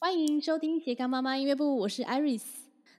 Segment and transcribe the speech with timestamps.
[0.00, 2.42] 欢迎收听斜杠妈妈音乐部，我是 Iris。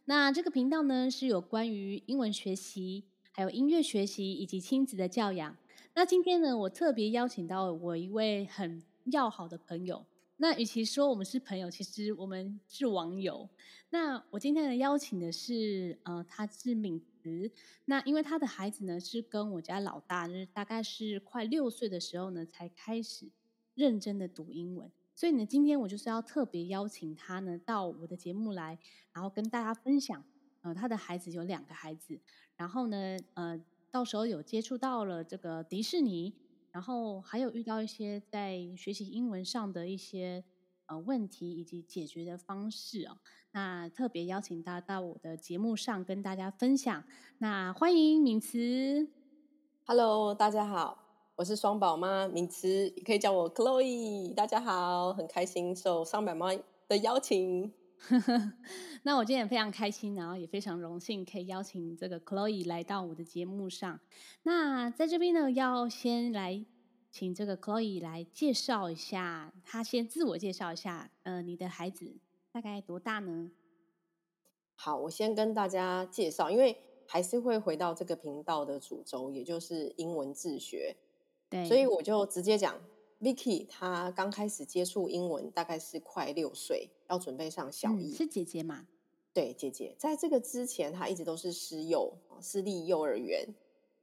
[0.06, 5.56] 那这个频道呢，是有关于英文学习、还有音乐学习以及亲子的教养。
[5.94, 8.82] 那今天呢，我特别邀请到我一位很
[9.12, 10.06] 要好的朋友。
[10.38, 13.48] 那与其说我们是朋友，其实我们是网友。
[13.90, 17.52] 那我今天的邀请的是，呃，他是敏慈。
[17.84, 23.30] 那因为他的孩子呢，是跟我家老大，就是大概是快六岁的时候呢，才开始
[23.76, 24.90] 认真的读英文。
[25.16, 28.78] 所以呢，今天我就是要特别邀请他呢到我的节目来，
[29.14, 30.24] 然后跟大家分享。
[30.62, 32.20] 呃，他的孩子有两个孩子，
[32.58, 36.34] 然后呢，呃，到时候有接触到了这个迪士尼，
[36.72, 40.44] 然后还有遇到一些在学习英文上的一些
[40.88, 43.18] 呃问题以及解决的方式哦。
[43.52, 47.04] 那特别邀请他到我的节目上跟大家分享。
[47.38, 49.08] 那欢迎敏慈
[49.86, 51.05] ，Hello，大家好。
[51.38, 54.34] 我是双宝妈敏慈，也可以叫我 Chloe。
[54.34, 56.56] 大家好，很开心受双宝妈
[56.88, 57.74] 的邀请。
[59.04, 64.00] 那我今天也非常开心，然后也非常荣幸可以邀请这个 Chloe 来到我的节目上。
[64.44, 66.66] 那在这边呢，要先来
[67.12, 71.12] 请这个 Chloe 来介绍一下，她先自我介绍一下。
[71.24, 72.16] 呃，你的孩子
[72.54, 73.52] 大概多大呢？
[74.76, 80.96] 好，我先跟大家介绍，因为还是会回到这个频道的主轴，也就是英文自学。
[81.56, 82.76] 对，所以我就直接讲
[83.22, 88.12] ，Vicky 她刚开始接触英文大概是快六岁，要准备上小一。
[88.12, 88.88] 嗯，是姐姐嘛？
[89.34, 93.48] 对，姐姐在这个之前，她一直都是私幼，私立幼儿园，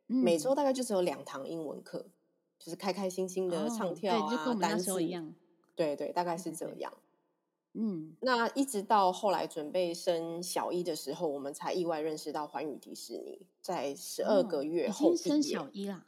[0.09, 2.07] 嗯，每周大概就只有两堂英文课，
[2.59, 5.35] 就是开开心心的唱跳啊，哦，对，就跟我们那时候一样。
[5.75, 6.93] 对对，大概是这样。
[7.73, 16.07] 嗯，那一直到后来准备升小一的时候，我们才意外认识到环宇迪士尼，在十二个月后，哦，升小一啦。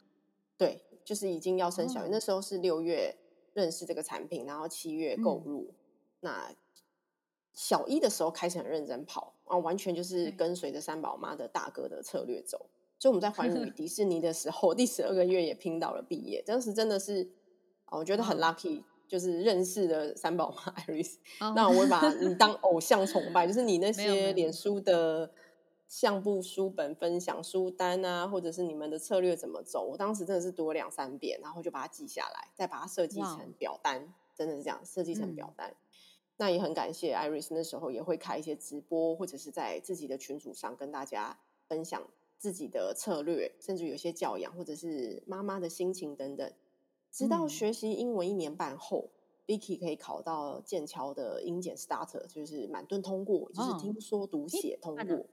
[0.55, 0.83] 对。
[1.05, 3.15] 就是已经要生小学，那时候是六月
[3.53, 5.67] 认识这个产品，然后七月购入。
[5.69, 5.75] 嗯、
[6.21, 6.51] 那
[7.53, 12.65] 小一的时候开始很认真跑啊，完全就是跟随着三宝妈的大哥的策略走。
[12.97, 16.41] 所以我们在环宇 迪士尼的时候，第十二个月也拼到了毕业。
[16.43, 17.29] 当时真的是，
[17.91, 21.17] 我觉得很 lucky，就是认识的三宝妈 Iris。
[21.53, 25.31] 那我会把你当 偶像崇拜，就是你那些脸书的。
[25.95, 29.81] 相簿书本分享书单啊，或者是你们的策略怎么走？
[29.91, 35.69] 我当时真的是读了两三遍，然后就把它记下来，再把它设计成表单真的是这样设计成表单。
[35.69, 35.75] 嗯。
[36.35, 42.05] 那也很感谢 Iris 那时候也会开一些直播，或者是在自己的群组上跟大家分享
[42.37, 46.51] 自己的策略，甚至有些教养或者是妈妈的心情等等。
[47.09, 49.11] 直到学习英文一年半后，
[49.47, 55.15] 嗯，Vicky 可以考到剑桥的英检 Starter，就是满顿通过，就是听说读写通过。
[55.15, 55.25] 哦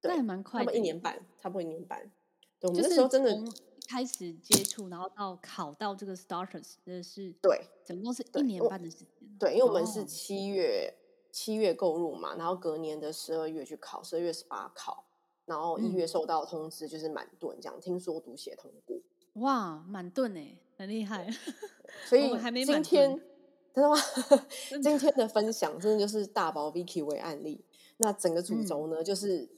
[0.00, 2.10] 对，还蛮快的，差不多一年半，差不多一年半。
[2.58, 3.38] 对，我们那时候真的
[3.88, 9.06] 开始接触，然后到考到这个 starters，的是对，总共是一年半的时间。
[9.38, 10.94] 对，因为我们是七月
[11.32, 15.04] 七月购入嘛，然后隔年的十二月去考，十二月十八考，
[15.46, 18.96] 然后一月收到通知，就是满顿这样，听说读写通过。
[19.42, 21.30] 哇，满顿哎，很厉害。
[22.06, 22.28] 所 以
[22.64, 23.20] 今天
[23.72, 23.96] 真的吗？
[24.82, 27.64] 今天的分享真的就是大宝 Vicky 为案例，
[27.96, 29.48] 那整个主轴呢，就是。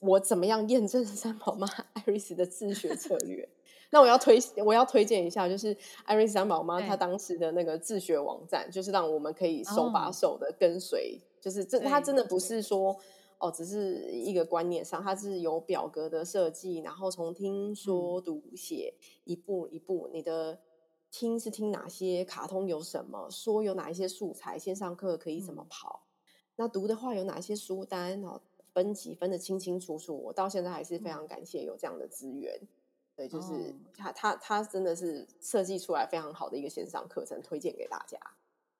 [0.00, 1.66] 我怎么样验证三宝妈
[2.06, 3.48] Iris 的自学策略？
[3.90, 11.20] 那我要推我要推荐一下，就是 Iris 三宝妈她当时的那个自学网站，就是让我们可以手把手的跟随。
[11.40, 12.96] 就是这，它真的不是说
[13.38, 18.94] 哦，只是一个观念上，它是有表格的设计，然后从听说读写
[19.24, 20.58] 一步一步，你的
[21.10, 26.06] 听是听哪些卡通有什么，说有哪一些素材，线上课可以怎么跑，
[26.56, 28.40] 那读的话有哪些书单哦。
[28.74, 32.52] 分级分得清清楚楚，我到现在还是非常感谢有这样的资源。
[32.60, 32.68] 嗯、
[33.16, 38.18] 对，就是他他他真的是设计出来非常好的一个线上课程，推荐给大家。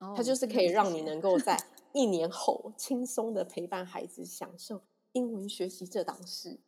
[0.00, 1.56] 哦，它就是可以让你能够在
[1.94, 6.59] 一年后轻松的陪伴孩子享受英文学习这档事。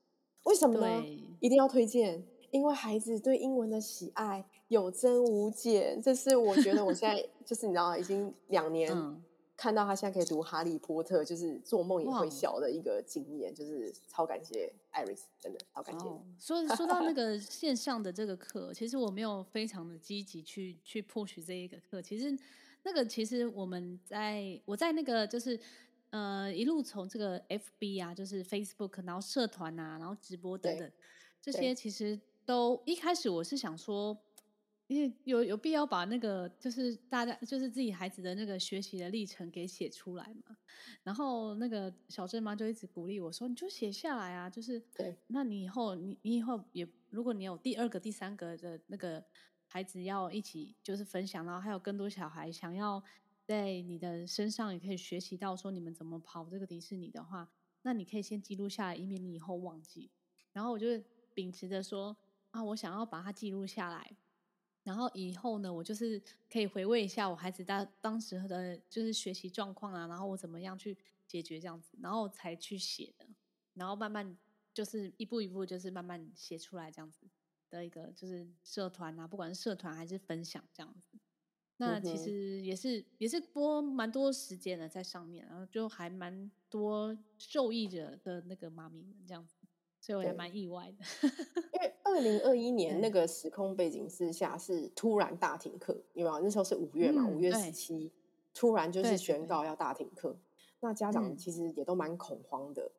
[0.45, 1.05] 为什么呢？
[1.41, 6.01] 一定要推荐，因为孩子对英文的喜爱有增无减。
[6.01, 8.89] 这是我觉得我现在 就是你知道，已经两年。
[9.57, 16.07] 嗯看到他现在可以读《哈利波特》，就是做梦也会笑的一个经验，就是超感谢 Iris，真的超感谢。
[16.07, 22.03] Oh, 说说到那个线上的这个课，其实我没有非常的积极去去 push 这一个课。
[22.03, 22.39] 其实
[22.83, 25.59] 那个其实我们在我在那个就是
[26.11, 30.93] 呃一路从这个 FB 啊，就是 Facebook，然后社团啊，然后直播等等
[31.41, 34.15] 这些，其实都一开始我是想说。
[34.89, 40.57] 因为有有必要把那个就是大家就是自己孩子的那个学习的历程给写出来嘛，
[41.03, 49.25] 然后那个小郑妈就一直鼓励我说，你就写下来啊，就是对，那你以后你你以后也如果你有第二个第三个的那个
[49.67, 53.03] 孩子要一起就是分享，然后还有更多小孩想要
[53.43, 57.51] 在你的身上也可以学习到说你们怎么跑这个迪士尼的话，
[57.83, 60.11] 那你可以先记录下来，以免你以后忘记。
[60.53, 60.87] 然后我就
[61.35, 62.17] 秉持着说
[62.53, 64.17] 啊，我想要把它记录下来，
[64.87, 70.97] 然后以后呢，我就是可以回味一下我孩子当当时的就是学习状况啊，然后我怎么样去
[71.27, 73.27] 解决这样子，然后才去写的，
[73.75, 74.39] 然后慢慢
[74.73, 77.27] 就是一步一步就是慢慢写出来这样子
[77.69, 81.09] 的一个就是社团啊，不管是社团还是分享这样子。
[81.79, 89.56] 那其实也是也是播蛮多时间的在上面，然后就还蛮多受益者的那个妈咪们这样子，
[90.07, 91.29] 所以我也蛮意外的。
[91.75, 98.13] 因为二零二一年那个时空背景之下是突然大停课，因为那时候是五月嘛，五、嗯、月十七
[98.55, 100.37] 突然就是宣告要大停课，
[100.79, 102.93] 那家长其实也都蛮恐慌的。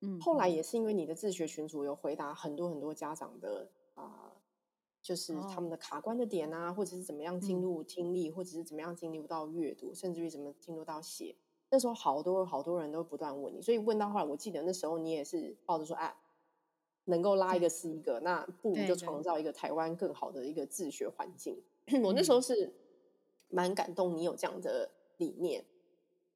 [0.00, 4.04] 嗯，后来也是因为你的自学群组有回答很多很多家长的啊。
[4.04, 4.30] 呃
[5.04, 11.36] 就是他们的卡关的点啊，或者是怎么样进入听力，或者是怎么样进入到阅读，甚至于怎么进入到写。
[11.68, 16.16] 那时候好多好多人都不断问你，所以问到后来，我记得那时候你也是抱着说，哎，
[17.06, 21.62] 能够拉一个是一个，那不如就创造一个台湾更好的一个自学环境。
[22.02, 22.72] 我那时候是
[23.48, 25.64] 蛮感动，你有这样的理念。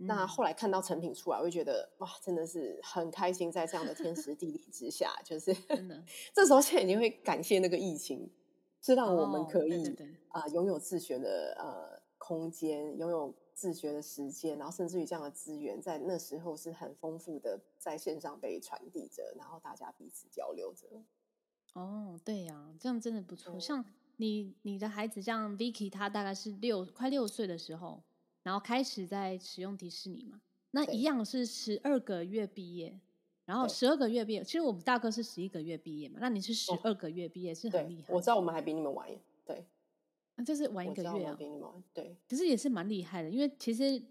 [0.01, 6.05] 那后来看到成品出来，我就觉得哇，真的是很开心，在这样的天时地利之下，就是 真的。
[6.33, 8.31] 这时候现在已经会感谢那个疫情。
[8.81, 9.97] 是让我们可以
[10.29, 20.87] 啊拥有自学的呃空间，拥有自学的时间，然后甚至于这样的资源，在那时候是很丰富的，在线上被传递着，然后大家彼此交流着。
[21.73, 23.53] 哦，对呀、啊，这样真的不错。
[23.57, 23.85] 嗯、像
[24.19, 28.01] 你你的孩子，像 Vicky，他大概是六快六岁的时候，
[28.45, 30.41] 然后开始在使用迪士尼嘛，
[30.71, 33.01] 那一样是十二个月毕业。
[33.45, 38.15] 然后十二个月毕业，其实我们大哥是十一个月毕业嘛，那你是十二个月毕业，哦、是很厉害。
[38.15, 39.09] 我知道我们还比你们晚，
[39.45, 39.65] 对，
[40.39, 42.17] 那就是玩一个月啊，比你们，对。
[42.27, 44.03] 可是也是蛮厉害的，因为其实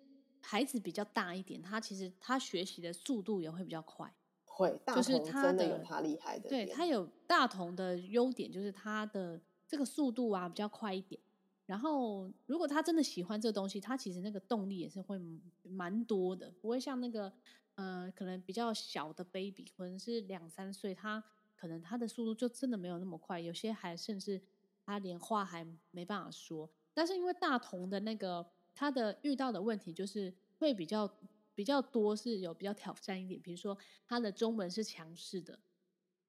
[0.42, 4.14] 孩子比较大一点，他其实他学习的速度也会比较快。
[4.46, 11.20] 会，就是他真的有他厉害的，对他有大同的优点，就是他的这个速度啊比较快一点。
[11.66, 15.20] 然后如果他真的喜欢这个东西，他其实那个动力也是会
[15.64, 17.34] 蛮多的，不会像那个。
[17.78, 21.24] 呃，可能比较小的 baby，可能是两三岁，他
[21.56, 24.42] 可能他的速度就真的没有那么快，有些还甚至
[24.88, 26.70] 他连话还没办法说。
[26.94, 28.44] 但是因为大同的那个
[28.74, 31.08] 他的遇到的问题就是会比较
[31.54, 35.60] 比较多，是有比较挑战一点，比如说他的中文是强势的，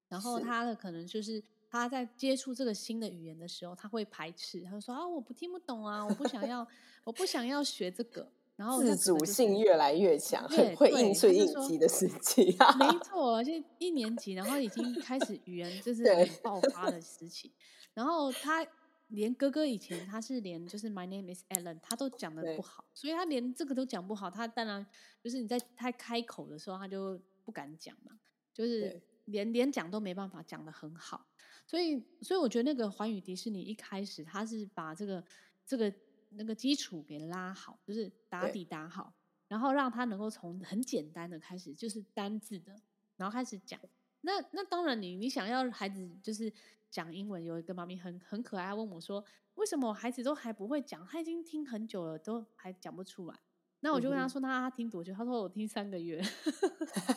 [0.08, 6.66] 然后他的可能就是他在接触这个新的语言的时候，他会排斥，他就说啊，我不听不懂啊，我不想要，
[7.04, 8.30] 我不想要学这个。
[8.56, 12.44] 然后自主性越来越强，很会应对应急的时期。
[12.76, 16.04] 没错，而且一年级，然后已经开始语言就是
[16.42, 17.52] 爆发的时期。
[17.98, 18.64] 然后他
[19.08, 24.30] 连哥哥以前他是连就是 My name is Alan，他都讲的不好，所以他连这个都讲不好。
[24.30, 24.86] 他当然
[25.20, 28.20] 就是你在他开口的时候，他就不敢讲嘛，
[28.54, 31.26] 就是连连讲都没办法讲的很好。
[31.66, 35.24] 所以，所以我觉得那个环宇迪士尼一开始他是把这个
[35.66, 35.92] 这个。
[36.32, 39.14] 那个基础给拉好，就是打底打好，
[39.48, 42.78] 然后让他能够从很简单的开始，就是单字的，
[43.16, 43.80] 然后开始讲。
[44.20, 46.52] 那那当然你，你你想要孩子就是
[46.90, 49.24] 讲英文，有一个妈咪很很可爱，她问我说
[49.56, 51.06] ：“为什么我孩子都还不会讲？
[51.06, 53.38] 他已经听很久了，都还讲不出来。”
[53.80, 56.20] 那我就跟他说：“那他听多久？”他说：“我听三个月。”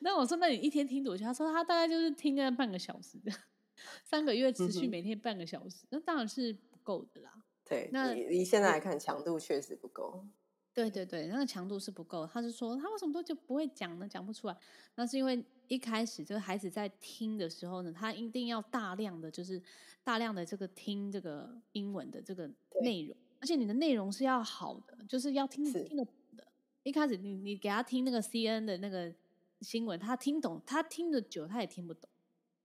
[0.00, 3.32] 那我说：“那你一天听多久？”他说：“他大概就是听个半个小时的，
[4.04, 10.26] 三个月持续每天半个小时，那当然是不够的啦。”对，那以现在来看，强度确实不够。
[10.74, 12.26] 对对对，那个强度是不够。
[12.26, 14.08] 他是说，他为什么都就不会讲呢？
[14.08, 14.56] 讲不出来。
[14.96, 19.60] 那是因为一开始这个孩子在听的时候呢，他一定要大量的就是
[20.04, 22.50] 大量的这个听这个英文的这个
[22.82, 26.46] 内容，而且你的内容是要好的，就是要听听得懂的。
[26.82, 29.10] 一开始你你给他听那个 CNN 的那个
[29.62, 32.06] 新闻，他听懂，他听得久他也听不懂。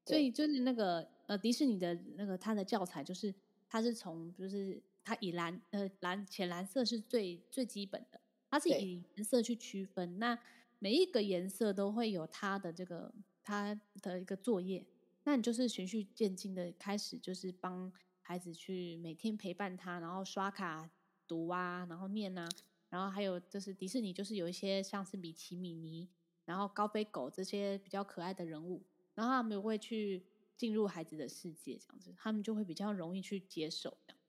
[0.03, 3.33] 所以就是那个呃迪士尼的那个他的教材，就是
[3.69, 4.81] 他是从就是。
[5.09, 10.19] 他以蓝呃蓝浅蓝色是最最基本的，它是以颜色去区分。
[10.19, 10.37] 那
[10.79, 14.85] 每一个颜色都会有它的这个它的一个作业。
[15.23, 17.91] 那你就是循序渐进的开始，就是帮
[18.21, 20.89] 孩子去每天陪伴他，然后刷卡
[21.27, 22.47] 读啊，然后念啊，
[22.89, 26.07] 然后还有就是迪士尼就是有一些像是米奇米妮，
[26.45, 28.81] 然后高飞狗这些比较可爱的人物，
[29.15, 30.23] 然后他们会去
[30.55, 34.19] 进入孩子的世界，这样子他们就会比较容易去接受这样。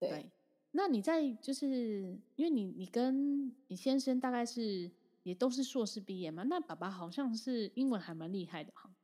[0.00, 0.30] 对，
[0.72, 4.90] 那你在就是因为你你跟你先生大概是
[5.24, 6.44] 也都是硕士毕业嘛？
[6.44, 8.94] 那爸爸好像是英文还蛮厉害的哈。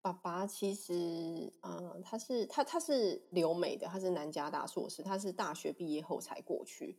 [0.00, 6.98] 爸爸其实，嗯，他是他他是留美的，他是南加大硕士，他是大学毕业后才过去。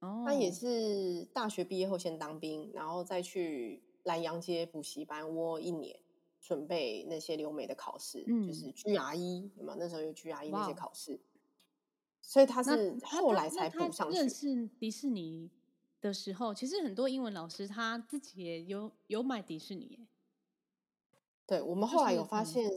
[0.00, 5.98] 哦，他也是大学毕业后先当兵，然后再去兰阳街补习班窝一年，
[6.40, 11.18] 准备那些留美的考试，嗯、就是 GRE 嘛，那时候有 GRE 那些考试，
[12.20, 14.16] 所以他是后来才补上去。
[14.16, 15.50] 认识迪士尼
[16.06, 20.06] 的时候，其实很多英文老师他自己也有有买迪士尼。
[21.44, 22.70] 对，我们后来有发现，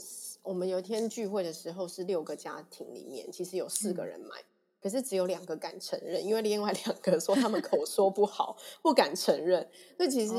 [0.43, 4.45] 我们有一天聚会的时候是六个家庭里面，其实有四个人买，嗯、
[4.81, 9.67] 可是只有两个敢承认，因为另外两个说他们口说不好，不敢承认。
[9.97, 10.33] 所以其实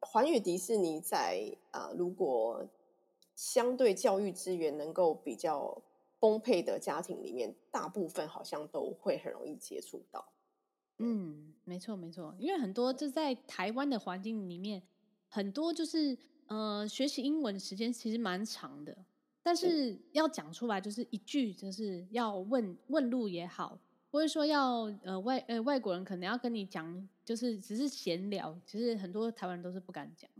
[0.00, 2.66] 环宇迪士尼在啊、呃，如果
[3.34, 5.82] 相对教育资源能够比较
[6.18, 10.32] 丰沛的家庭里面，大部分好像都会很容易接触到。
[10.98, 14.82] 嗯，没错没错，因为很多就在台湾的环境里面，
[15.28, 16.16] 很多就是。
[16.48, 18.96] 呃，学习英文的时间其实蛮长的，
[19.42, 23.76] 但是要讲出来就是一句，就是要问问路也好，
[24.12, 30.30] 或者说要呃外呃外国人可能要跟你讲，就是只是闲聊，其实很多台湾人都是不敢讲，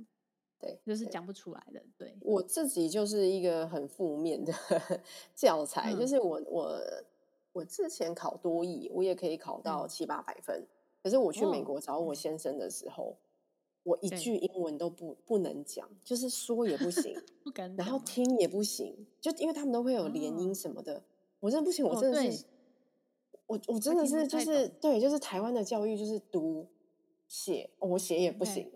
[0.60, 1.82] 对，就是讲不出来的。
[1.98, 4.54] 对，我自己就是一个很负面的
[5.34, 6.80] 教材，嗯、就是我我
[7.56, 10.66] 我之前考多益，我也可以考到七八百分，嗯、
[11.02, 13.04] 可是我去美国找我先生的时候。
[13.04, 13.16] 哦
[13.86, 21.00] 我一句英文都不不能讲，就是说也不行， 不敢，然后听也不行，就因为他们都会有连音什么的，
[21.38, 22.44] 我真的不行，我真的是，
[23.46, 26.66] 我我真的是就是对，就是台湾的教育就是读
[27.28, 28.68] 写，我写也不行，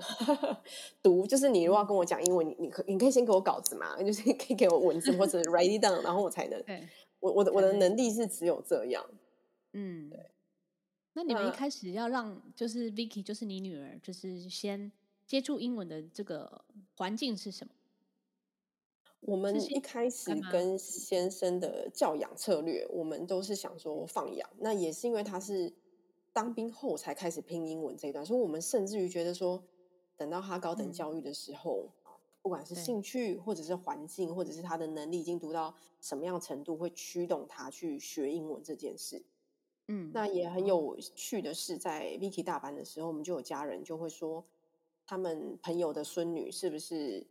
[1.02, 6.62] 读就是你如果要跟我讲英文，你你可你可以先给我稿子嘛， 就是可以给我文字或者 write it down，然后我才能，
[7.20, 9.06] 我我的我的能力是只有这样，
[9.72, 10.30] 嗯，对。
[11.12, 14.90] 那你们一开始要让就是 Vicky，就是你女儿，就是先。
[15.26, 16.64] 接触英文的这个
[16.96, 17.72] 环境是什么？
[19.20, 24.50] 我们一开始跟先生的教养策略，我们都是想说放养。
[24.58, 25.72] 那也是因为他是
[26.32, 29.62] 当兵后才开始拼英文这一段，所以我们甚至于觉得说，
[30.16, 31.99] 等到他高等教育的时候，嗯、
[32.42, 39.22] 不管是兴趣，或者是环境，或者是他的能力已经读到什么样程度，会驱动他去学英文这件事。
[39.88, 44.44] 嗯，那也很有趣的是，在 Vicky 大班的时候，我们就有家人就会说。
[45.06, 47.26] 他们朋友的孙女是不是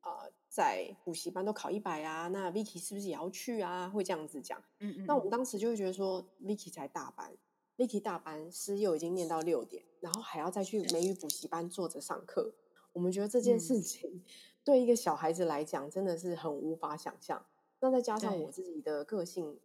[0.00, 2.26] 啊、呃，在补习班都考一百啊？
[2.26, 3.88] 那 Vicky 是不是也要去啊？
[3.88, 4.60] 会这样子讲。
[4.80, 5.06] 嗯嗯。
[5.06, 7.32] 那我们当时就会觉得说，Vicky 才大班
[7.76, 12.52] ，Vicky 大班师又已经念到六点，然后还要再去美语补习班坐着上课。
[12.92, 14.24] 我们觉得这件事情
[14.64, 17.44] 对一个小孩子来讲真的是很无法想象。
[17.80, 19.58] 那再加上我自己的个性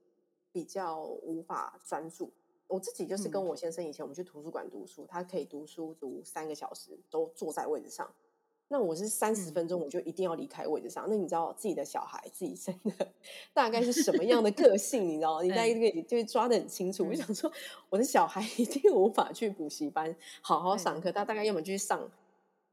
[0.51, 2.31] 比较无法专注。
[2.67, 8.09] 我自己就是跟我先生以前我们去图书馆读书，嗯、他可以读书读三个小时，都坐在位置上。
[8.67, 11.05] 那我是三十分钟我就一定要离开位置上。
[11.05, 13.07] 嗯、那你知道自己的小孩自己生的
[13.53, 15.07] 大概是什么样的个性？
[15.07, 17.03] 你知道，你在这个就抓的很清楚。
[17.05, 17.51] 嗯、我想说，
[17.89, 22.09] 我的小孩一定无法去补习班好好上课，他大概要么去上，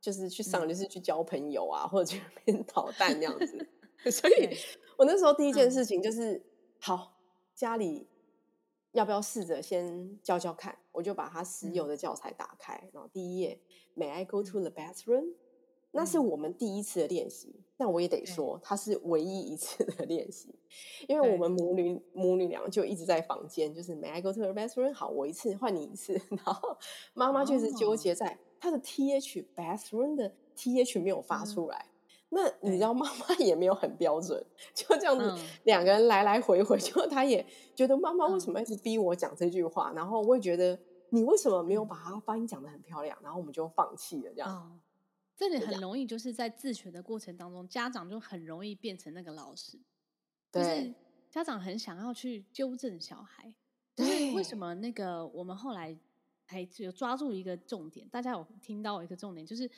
[0.02, 3.66] 就是去上，就是去交朋友啊，嗯、或者去那边捣 蛋那样子。
[4.12, 4.50] 所以
[4.98, 6.44] 我那时候第一件事情就是，嗯、
[6.80, 7.18] 好
[7.54, 8.08] 家里。
[8.92, 10.76] 要不要试着先教教看？
[10.92, 13.58] 我就把他私有的教材打开，嗯、然后第一页
[13.96, 15.34] ，May I go to the bathroom？、嗯、
[15.92, 17.64] 那是我们第一次的练习。
[17.78, 20.54] 但我也得说，它是唯一一次的练习，
[21.08, 24.92] 因为我们母女母女俩就一直在房间，就是 May I go to the bathroom？
[24.92, 26.12] 好，我一次换你一次。
[26.44, 26.76] 然后
[27.14, 31.86] 妈妈就是纠结在她的 th bathroom 的 th 没有发出来。
[31.86, 31.88] 嗯
[32.34, 34.42] 那你知道妈妈也没有很标准，
[34.72, 35.30] 就这样子
[35.64, 44.80] 两个人来来回回，就他也觉得妈妈为什么一直逼我讲这句话，然后我也觉得你为什么没有把它发音讲得很漂亮，然后我们就放弃了这样。
[45.36, 49.78] 这里很容易就是在自学的过程当中，家长就很容易变成那个老师，
[50.50, 50.94] 就是
[51.28, 53.52] 家长很想要去纠正小孩。
[53.94, 55.94] 对，为什么那个我们后来
[56.52, 58.06] 还有抓住一个重点？
[58.08, 59.68] 大家有听到一个重点就是。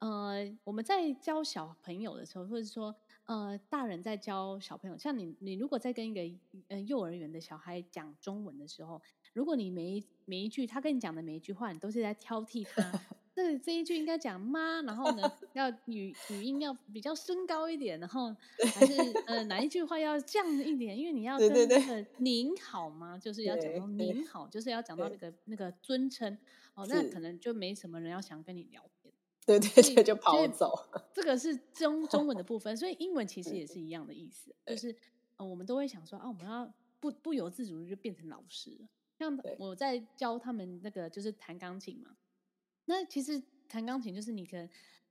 [0.00, 6.20] 呃，我们在教小朋友的时候，或者说，呃，大人在教小朋友，像你，你如果在跟一个
[6.68, 9.00] 呃幼儿园的小孩讲中文的时候，
[9.32, 12.82] 如果你每一每一句他跟你讲的每一句话，你都是在挑剔他，
[13.34, 18.34] 这这一句应该讲妈，然后呢，要 语语音要比较升高一点，然后
[18.74, 18.94] 还是
[19.26, 23.18] 呃哪一句话要降一点，因为你要跟那个您好吗？
[23.18, 26.38] 就是要讲到您好，就是要讲到那个那个尊称
[26.74, 29.12] 哦，那可能就没什么人要想跟你聊天。
[29.46, 30.72] 对对对，就跑走。
[31.12, 34.94] 这个是中中文的部分，所以英文其 实也是一样的意思，就是
[35.36, 38.88] 呃，我们都会想说啊，我们要不不由自主就变成老师了。
[39.18, 42.16] 像我在教他们那个就是弹钢琴嘛，
[42.86, 44.68] 那其实弹钢琴就是你跟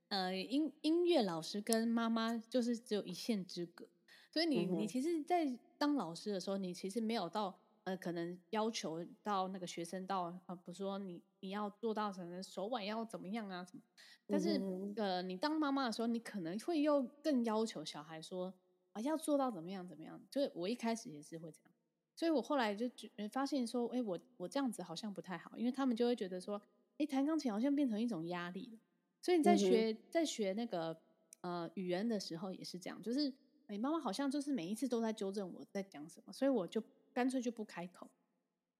[0.08, 3.86] 呃音音乐老师跟妈妈就是只有一线之隔，
[4.30, 13.82] 所以你你其实，在当老师的时候，你其实没有到呃，可能要求到那个学生到呃，不是说你你要做到什么手腕要怎么样啊什么，
[14.26, 20.18] 但是、嗯、呃，你当妈妈的时候，你可能会又更要求小孩说啊、呃、要做到怎么样怎么样。
[20.30, 21.70] 就是我一开始也是会这样，
[22.14, 26.60] 所以我后来就觉发现说，哎，我我这样子好像不太好，因为他们就会觉得说，
[26.98, 28.78] 哎，弹钢琴好像变成一种压力。
[29.20, 30.96] 所以你在学、嗯、在学那个
[31.40, 33.32] 呃语言的时候也是这样，就是
[33.66, 36.82] 哎，妈妈好像就是每一次都在纠正我在讲什么，所以我就。
[37.14, 38.10] 干脆就不开口，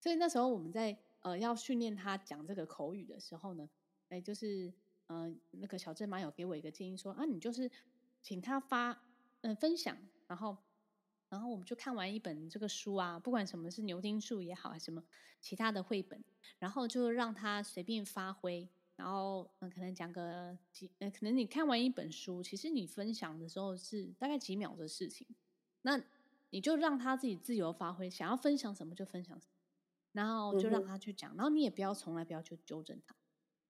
[0.01, 3.71] 所以那时候我们在呃要训练他讲这个口语的时候呢，
[4.09, 4.75] 哎，就是
[5.07, 7.71] 呃那个小镇妈有给我一个建议说啊，你就是
[8.23, 8.91] 请他发
[9.43, 10.57] 嗯、呃、分享，然后
[11.35, 15.03] 然后我们就看完一本这个书啊，不管什么是牛津树也好，还是什么
[15.41, 16.23] 其他的绘本，
[16.59, 25.27] 然后就让他随便发挥，然后可能讲个几呃可能你看完一本书，其实你分享的时候是大概几秒的事情，
[25.83, 26.01] 那。
[26.51, 29.57] 你就让他自己自由发挥，想要分享什么就分享什么，
[30.13, 33.17] 然后就让他去讲，然后你也不要从来不要去纠正他，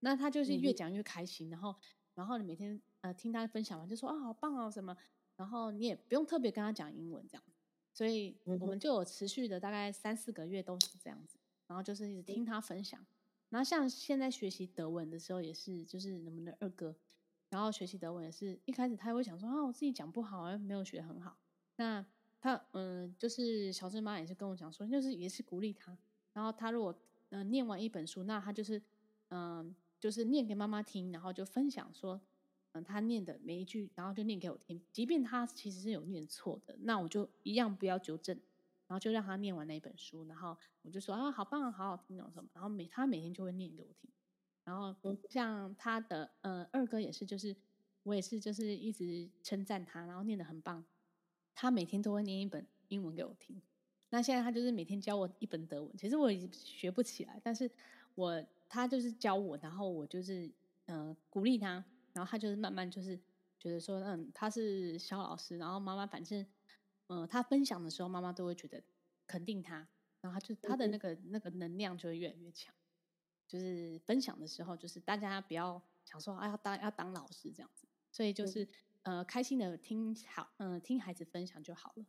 [0.00, 1.74] 那他就是越讲越开心，然后
[2.12, 4.94] 然后你每天呃听他分享完就说啊好棒啊什么，
[5.36, 7.42] 然后你也不用特别跟他讲英文这样，
[7.94, 13.02] 所以我们就有持续的大概三四个月都是这样子，然后就是一直听他分享，
[13.48, 16.94] 然后像现在学习德文的时候也是，就是我们的二哥，
[17.48, 21.38] 然后学习德文也是一开始他会想说啊我自己讲不好，没有学很好，
[21.76, 22.04] 那。
[22.40, 25.96] 他嗯，就是小镇妈也是跟我讲说，就是也是鼓励他。
[26.34, 26.94] 然后他如果
[27.30, 28.78] 嗯、呃、念完一本书，那他就是
[29.28, 32.20] 嗯、呃，就是念给妈妈听，然后就分享说，
[32.82, 34.80] 他念的每一句，然后就念给我听。
[34.92, 38.34] 即便他其实是有念错的，那我就一样不要纠正，
[38.86, 40.24] 然后就让他念完那一本书。
[40.24, 42.48] 然后我就说啊，好棒，好好听哦什么。
[42.54, 44.10] 然后每他每天就会念给我听。
[44.64, 44.96] 然后
[45.28, 47.54] 像他的呃二哥也是，就是
[48.02, 50.84] 我也是，就是一直称赞他，然后念的很棒。
[51.54, 53.60] 他每天都会念一本英文给我听，
[54.08, 55.96] 那现在他就是每天教我一本德文。
[55.96, 57.70] 其实我也学不起来，但是
[58.14, 60.46] 我他就是教我，然后我就是
[60.86, 63.20] 嗯、呃、鼓励他，然后他就是慢慢就是
[63.60, 66.40] 觉得说，嗯，他是肖老师，然后妈妈反正
[67.08, 68.82] 嗯、呃、他分享的时候，妈妈都会觉得
[69.26, 69.86] 肯定他，
[70.22, 72.74] 然后他就他的那个那个能量就会越来越强。
[73.46, 78.66] 就是分享的时候，就是大家不要想说啊要当要当老师这样子，所以就是。
[79.04, 82.06] 呃，开心的听好，嗯、呃，听孩子分享就好了，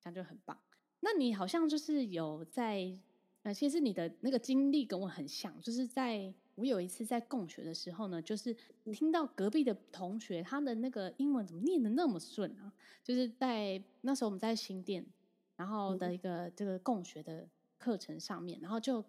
[0.00, 0.56] 这样就很棒。
[1.00, 2.96] 那你好像就是有在，
[3.42, 8.52] 呃，其实你的那个经历跟我很像，就是在我有一次在共学的时候呢，就是
[8.92, 12.72] 听到隔壁的同学他的那个英文怎么念的那么顺啊？
[13.04, 15.06] 就是在那时候我们在新店，
[15.54, 19.04] 然后的一个这个共学的课程上面，然后就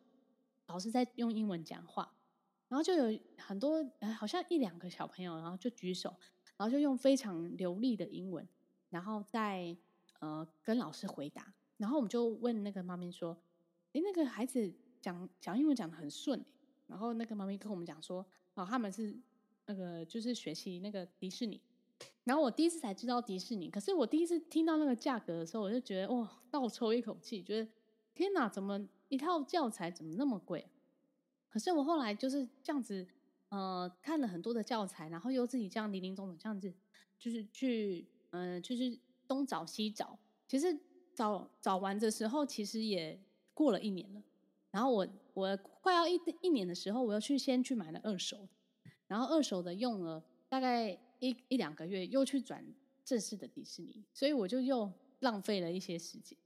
[0.68, 2.14] 老师在用英文讲话，
[2.68, 6.16] 然后就有很多，呃，好像一两个小朋友，然后就举手。
[6.56, 8.46] 然后就用非常流利的英文，
[8.90, 9.74] 然后在
[10.20, 11.54] 呃跟老师回答。
[11.78, 13.38] 然后我们就问那个妈咪说
[13.94, 16.44] ：“诶，那个孩子讲讲英文讲的很顺。”
[16.90, 18.26] 然后那个妈咪跟我们讲说
[18.56, 19.18] ：“哦，他们是
[19.68, 21.62] 那个就是学习那个迪士尼。”
[22.26, 23.70] 然后我第一次才知道迪士尼。
[23.70, 27.72] 可是我第一次听到那个价格的时候，我就觉得哇，倒抽一口气，觉得
[28.14, 30.68] 天哪，怎么一套教材怎么那么贵？
[31.48, 33.08] 可是我后来就是这样子。
[33.50, 36.72] 呃，看了很多的教材，然后又自己这样林林总总这样子，
[37.18, 38.96] 就是去，嗯、就是
[39.28, 40.20] 东找西找。
[40.48, 40.80] 其实
[41.16, 43.20] 找找完的时候，其实也
[43.56, 44.22] 过了一年了。
[44.72, 48.48] 然后我我快要一一年的时候，我又去先去买了二手，
[49.08, 52.66] 然后二手的用了大概一一两个月，又去转
[53.04, 56.38] 正式的迪士尼，所以我就又浪费了一些时间。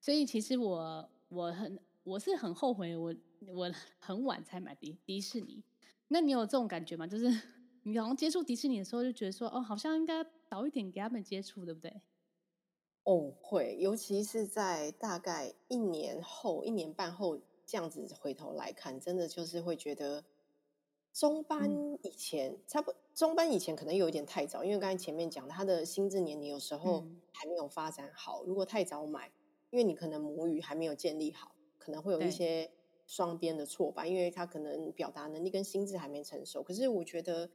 [0.00, 3.14] 所以其实我我很我是很后悔我，
[3.46, 5.62] 我我很晚才买迪迪士尼。
[6.08, 7.06] 那你有这种感觉吗？
[7.06, 7.28] 就是
[7.84, 12.02] 你好像接触迪士尼的时候，就觉得说，哦，好像应该早一点给他们接触，对不对？
[13.04, 20.24] 哦，会，尤其是在大概一年后、一年半后这样子回头来看，真的就是会觉得
[21.12, 21.70] 中班
[22.02, 28.42] 以前、嗯、差不多，中班以前可能有一点太早，因为刚才前面讲，他的心智年龄有时候还没有发展好。
[28.44, 29.32] 嗯、如果太早买，
[29.70, 32.70] 因为你可能母语还没有建立好，可能会有一些。
[33.04, 36.62] 双边的挫败，因为他可能表达能力跟心智还没成熟。
[36.62, 37.50] 可是我觉得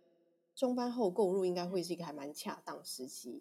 [0.54, 3.32] 中班后购入应该会是一个还蛮恰当时期，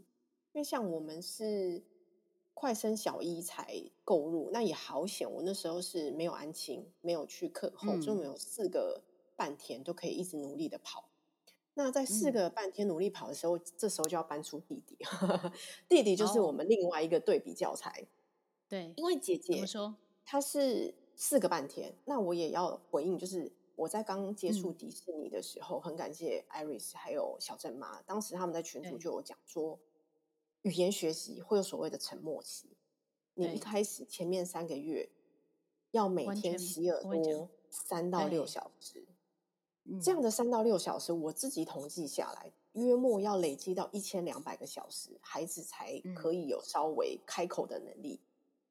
[0.53, 1.83] 因为像我们是
[2.57, 5.31] 快升小一才购入，那也好险。
[5.31, 9.03] 我那时候是没有安亲，没有去课后，就没有四个
[9.37, 11.11] 半天都可以一直努力的跑。
[11.75, 14.97] 那在四个半天努力跑的时候，这时候就要搬出弟弟，
[15.87, 18.07] 弟弟就是我们另外一个对比教材。
[18.69, 19.95] 对，因为姐姐说？
[20.25, 20.95] 她是。
[21.19, 29.79] 四个半天，那我也要回应，就是我在刚接触迪士尼的时候，嗯、很感谢 Iris 还有小镇妈，当时他们在群组就有讲说，
[30.67, 32.67] 语言学习会有所谓的沉默期，
[33.35, 35.09] 你一开始前面三个月
[35.93, 39.07] 要每天洗耳朵三到六小时。
[40.03, 48.19] 这样的三到六小时，我自己统计下来，约莫要累积到一千两百个小时，孩子才可以有稍微开口的能力。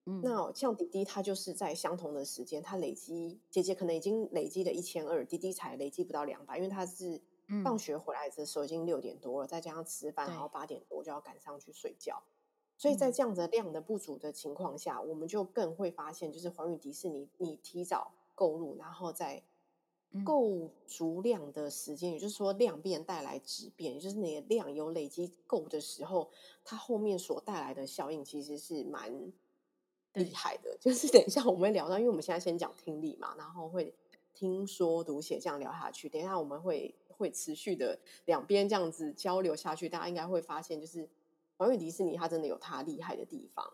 [0.04, 7.22] 嗯，那像弟弟，他就是在相同的时间，他累积，姐姐可能已经累积了一千二，弟弟才累积不到两百，因为他是
[7.64, 12.24] 放学回来的时候已经六点多了，再加上吃饭，然后八点多就要赶上去睡觉，
[12.78, 19.44] 所以在这样子量的不足的情况下，我们就更会发现，就是环宇迪士尼，你提早购入，然后再。
[20.24, 26.30] 够足量的时间，也就是说量变带来质变，也就是你的量有累积够的时候，
[26.64, 29.12] 它后面所带来的效应其实是蛮
[30.14, 30.78] 厉害的。
[30.80, 33.94] 就是等一下我们会聊到，因为我们现在先讲听力嘛，然后会
[34.34, 41.10] 听说读写这样聊下去，等一下我们会会持续的两边这样子交流下去，大家应该会发现，就是
[41.58, 43.66] 环宇迪士尼它真的有它厉害的地方。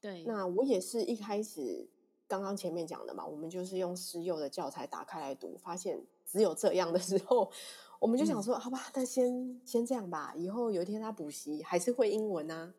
[0.00, 1.88] 对，那我也是一开始。
[2.26, 7.50] 刚刚前面讲的嘛，我们就是用师幼的教材打开来读，发现只有这样的时候，
[7.98, 10.32] 我们就想说，嗯、好吧，那先先这样吧。
[10.36, 12.72] 以后有一天他补习还是会英文啊。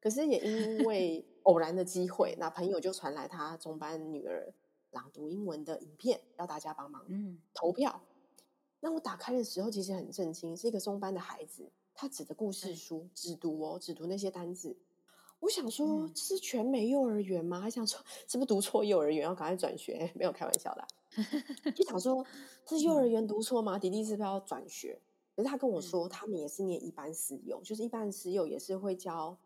[0.00, 4.50] 可是也因为 偶然的机会，那朋友就传来他中班女儿
[4.92, 7.04] 朗读英文的影片，要大家帮忙
[7.52, 8.00] 投票。
[8.02, 8.15] 嗯、
[8.80, 14.76] 那我打开的时候，其实很震惊，是一个中班的孩子，他指的故事书只读哦，只读那些单字。
[15.40, 17.60] 我想说，这是全美幼儿园吗？
[17.60, 20.10] 还想说，是不是读错幼儿园，要赶快转学？
[20.16, 20.86] 没有开玩笑的，
[21.72, 22.24] 就想说，
[22.66, 23.78] 是幼儿园读错吗？
[23.78, 24.98] 弟弟是不是要转学？
[25.34, 29.36] 可是他跟我说，他们也是念一般私幼，就是一般私幼也是会教，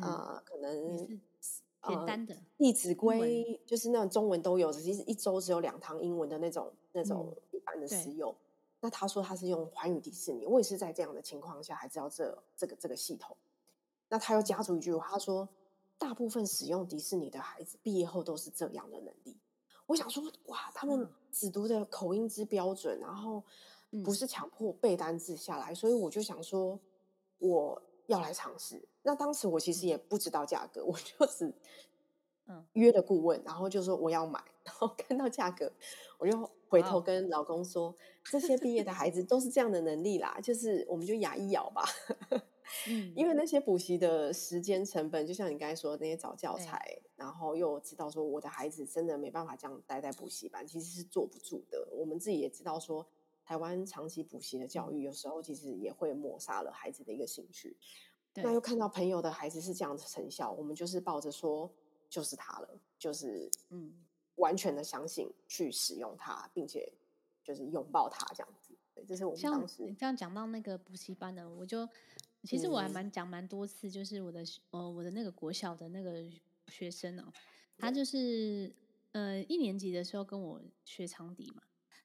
[0.00, 1.06] 呃，可能
[1.82, 8.34] 简单的《弟子规》，就是那种中文都有，只是一周只有两堂英文的那种那种一般的私用。
[8.80, 13.36] 那他说他是用环宇迪士尼，我也是在这样的情况下，还知道这这个这个系统。
[14.08, 15.48] 那他又加注一句话，他说
[15.98, 19.36] ：“大部分使用迪士尼的孩子毕业后都是这样的能力。”
[19.86, 23.44] 我想说，哇，他们只读的口音之标准，然后
[24.02, 26.78] 不是强迫背单字下来，所以我就想说，
[27.38, 28.82] 我要来尝试。
[29.02, 31.52] 那当时我其实也不知道价格，我就只
[32.50, 35.72] 嗯约了顾问，然后就说我要买，然后看到价格，
[36.18, 37.94] 我就回头跟老公说
[38.30, 41.84] ：“这些毕业的孩子都是这样的能力啦，就是我们就牙一咬吧。
[42.88, 51.88] ”嗯，因为那些补习的时间成本，就像你刚才说的那些找教材，然后又知道说我的孩子真的没办法这样待在补习班，其实是坐不住的。
[51.92, 53.04] 我们自己也知道说，
[53.44, 57.76] 台湾长期补习的教育，有时候其实也会抹杀了孩子的一个兴趣。
[58.36, 61.68] 那又看到朋友的孩子是这样的成效，我们就是抱着说
[62.10, 62.68] 就是他了，
[62.98, 63.94] 就是嗯，
[64.34, 66.92] 完全的相信去使用它，并且
[67.42, 68.74] 就是拥抱它这样子。
[68.94, 71.88] 对，这是我们当时你这样讲到那个补习班的，我就。
[72.44, 76.24] 其实我还蛮讲蛮多次，就是我的呃我的那个国小的那个
[76.68, 77.30] 学生哦，
[77.76, 78.74] 他就是
[79.12, 81.62] 呃一年级的时候跟我学长笛嘛，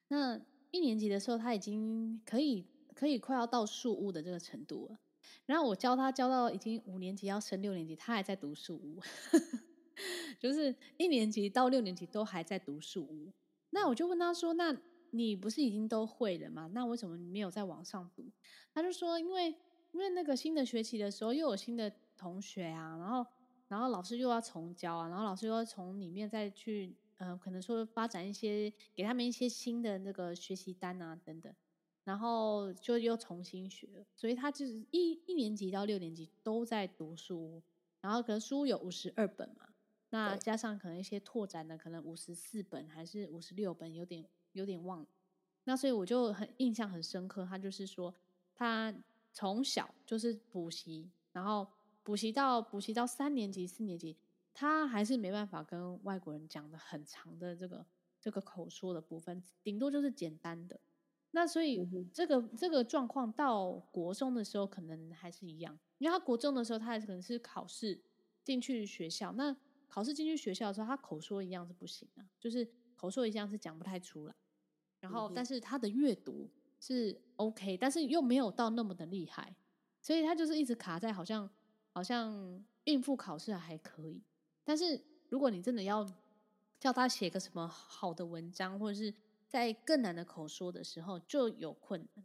[0.08, 0.38] 那
[0.72, 4.98] 一年级的时候他已经可以可以快要到树屋的这个程度了，
[5.46, 9.00] 然后我教他教到已经五年级要升六年级，他还在读树屋，
[10.38, 13.32] 就是一年级到六年级都还在读书屋，
[13.70, 14.76] 那我就问他说：“那
[15.10, 16.70] 你不是已经都会了吗？
[16.72, 18.24] 那为什么你没有在网上读？”
[18.74, 19.54] 他就说：“因为。”
[19.92, 23.24] 因为那个新的学期的时候，又有新的同学啊，然后，
[23.66, 31.50] 然后老师又要重教啊，然后老师又要从里面再去，呃，可能说发展一些，给他们一些新的那个学习单啊，等等，
[32.04, 37.62] 然后就又重新学，所以他就是一一年级到六年级都在读书，
[38.02, 39.66] 然后可能书有五十二本嘛，
[40.10, 45.06] 那加上可能一些拓展的，可能五十四本还是五十六本，有点有点忘了，
[45.64, 48.14] 那所以我就很印象很深刻，他就是说
[48.54, 48.94] 他。
[49.38, 51.68] 从小就是补习，然后
[52.02, 54.16] 补习到补习到三年级、四年级，
[54.54, 57.84] 他还是没办法跟外国人讲的很长的这个
[58.18, 60.80] 这个口说的部分，顶多就是简单的。
[61.32, 68.00] 那所以这个这个状况到国中的时候可能还是一样，因为他国中的时候他还可能是考试
[68.42, 69.54] 进去学校，那
[69.88, 74.34] 考试进去学校的时候，他口说一样是不行啊，就是口说一样是讲不太出来。
[75.00, 76.50] 然后，但是他的阅读。
[76.78, 79.56] 是 OK，但是又没有到那么的厉害，
[80.02, 81.48] 所以他就是一直卡在好像
[81.88, 84.22] 好像应付考试还可以，
[84.62, 86.06] 但是如果你真的要
[86.78, 89.12] 叫他写个什么好的文章，或者是
[89.48, 92.24] 在更难的口说的时候就有困难，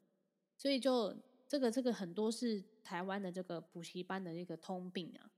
[0.57, 1.15] 所以就
[1.47, 5.31] 这个这个很多是台湾的这个补习班的一个通病啊。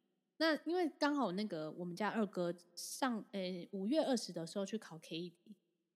[0.43, 5.31] 那因为刚好那个我们家二哥上呃五月二十的时候去考 KED，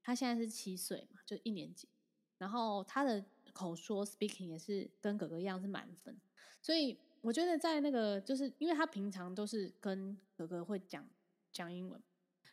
[0.02, 1.90] 他现在是七岁嘛，就一年级。
[2.38, 6.18] 然后他的口说 speaking 也是跟哥哥一样是满分，
[6.62, 11.06] 所以我觉得在那个就是因为他平常都是跟哥哥会讲
[11.52, 12.02] 讲英文，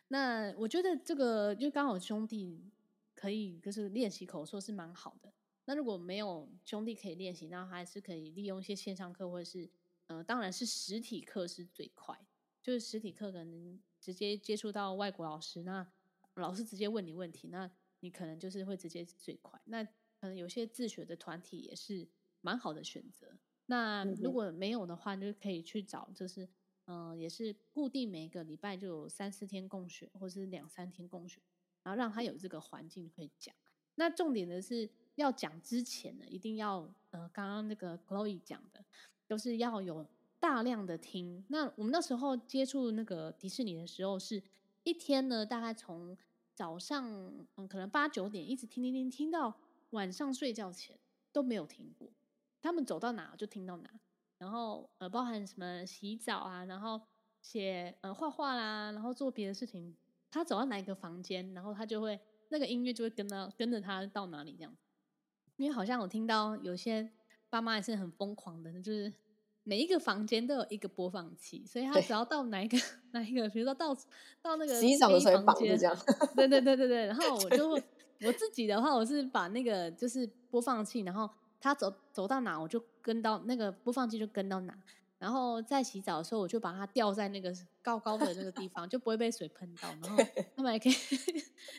[0.09, 2.61] 那我觉得这个就刚好兄弟
[3.13, 5.31] 可以就是练习口说是蛮好的。
[5.63, 9.69] 那如果没有兄弟可以练习，那还是可以利用一些线上课，或者是
[10.07, 12.17] 呃，当然是实体课是最快，
[12.61, 15.87] 就是实体课可能直接接触到外国老师，那
[16.35, 17.69] 老师直接问你问题，那
[18.01, 19.59] 你可能就是会直接最快。
[19.65, 22.07] 那可能有些自学的团体也是
[22.41, 23.37] 蛮好的选择。
[23.65, 26.43] 那如果没有的话，就可以去找，就是
[26.85, 31.41] 嗯、呃，也是固定每个礼拜就有三四天共学，或是两三天共学，
[31.83, 33.55] 然后让他有这个环境可以讲。
[33.95, 34.89] 那重点的是。
[35.15, 38.83] 要讲之前呢，一定要呃，刚刚那个 Chloe 讲的，
[39.27, 40.05] 都是要有
[40.39, 41.43] 大量的听。
[41.49, 44.41] 那我们那时候接触那个迪士尼的时候，是
[44.83, 46.17] 一天呢，大概从
[46.53, 47.05] 早上
[47.55, 49.53] 嗯，可能八九点一直听听听，听到
[49.91, 50.97] 晚上睡觉前
[51.31, 52.09] 都没有停过。
[52.61, 53.89] 他们走到哪就听到哪，
[54.37, 57.01] 然后呃，包含什么洗澡啊，然后
[57.41, 59.95] 写呃画画啦，然后做别的事情，
[60.31, 64.75] 他走到哪一个房间，然后他就会那个音乐就会跟到跟着他到哪里这样。
[65.57, 67.09] 因为好像我听到有些
[67.55, 69.13] 爸妈也是很疯狂的，就是
[69.63, 72.77] 每一个房间都有一个播放器，所以他只要到哪一个
[73.11, 73.95] 哪一个，比如说到
[74.41, 75.97] 到那个洗澡的时候绑这样。
[76.35, 77.05] 对对对对对。
[77.07, 81.29] 然后我就我自己的话，我是把那个就是播放器，然后
[81.61, 84.77] 他走走到哪，我就跟到那个播放器就跟到哪。
[85.17, 89.87] 然后在洗澡的时候，我就把它吊在那个高高的那个地方，就不会被水喷到。
[90.01, 90.17] 然后
[90.57, 90.93] 他们还可以